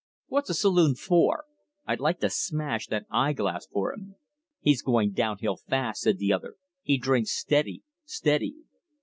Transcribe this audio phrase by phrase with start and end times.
[0.29, 1.45] What's a saloon for!
[1.85, 4.15] I'd like to smash that eye glass for him!"
[4.59, 6.55] "He's going down hill fast," said the other.
[6.81, 8.55] "He drinks steady steady."